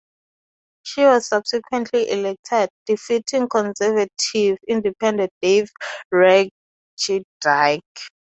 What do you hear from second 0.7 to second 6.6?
She was subsequently elected, defeating conservative independent Dave Rugendyke.